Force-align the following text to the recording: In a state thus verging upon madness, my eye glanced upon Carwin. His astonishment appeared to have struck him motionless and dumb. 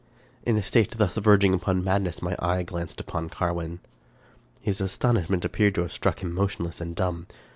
In 0.41 0.57
a 0.57 0.63
state 0.63 0.97
thus 0.97 1.13
verging 1.17 1.53
upon 1.53 1.83
madness, 1.83 2.23
my 2.23 2.35
eye 2.39 2.63
glanced 2.63 2.99
upon 2.99 3.29
Carwin. 3.29 3.81
His 4.59 4.81
astonishment 4.81 5.45
appeared 5.45 5.75
to 5.75 5.81
have 5.81 5.91
struck 5.93 6.23
him 6.23 6.33
motionless 6.33 6.81
and 6.81 6.95
dumb. 6.95 7.27